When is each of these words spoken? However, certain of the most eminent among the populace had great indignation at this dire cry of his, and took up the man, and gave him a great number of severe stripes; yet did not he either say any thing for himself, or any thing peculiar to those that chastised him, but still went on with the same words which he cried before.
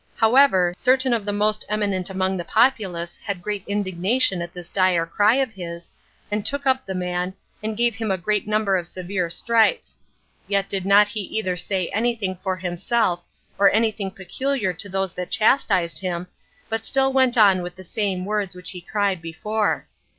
However, 0.15 0.73
certain 0.77 1.13
of 1.13 1.25
the 1.25 1.31
most 1.31 1.63
eminent 1.69 2.09
among 2.09 2.35
the 2.35 2.43
populace 2.43 3.17
had 3.23 3.43
great 3.43 3.63
indignation 3.67 4.41
at 4.41 4.51
this 4.51 4.67
dire 4.67 5.05
cry 5.05 5.35
of 5.35 5.53
his, 5.53 5.91
and 6.31 6.43
took 6.43 6.65
up 6.65 6.87
the 6.87 6.95
man, 6.95 7.35
and 7.61 7.77
gave 7.77 7.93
him 7.93 8.09
a 8.09 8.17
great 8.17 8.47
number 8.47 8.77
of 8.77 8.87
severe 8.87 9.29
stripes; 9.29 9.99
yet 10.47 10.67
did 10.67 10.87
not 10.87 11.09
he 11.09 11.19
either 11.19 11.55
say 11.55 11.87
any 11.89 12.15
thing 12.15 12.35
for 12.35 12.57
himself, 12.57 13.21
or 13.59 13.69
any 13.71 13.91
thing 13.91 14.09
peculiar 14.09 14.73
to 14.73 14.89
those 14.89 15.13
that 15.13 15.29
chastised 15.29 15.99
him, 15.99 16.25
but 16.67 16.83
still 16.83 17.13
went 17.13 17.37
on 17.37 17.61
with 17.61 17.75
the 17.75 17.83
same 17.83 18.25
words 18.25 18.55
which 18.55 18.71
he 18.71 18.81
cried 18.81 19.21
before. 19.21 19.85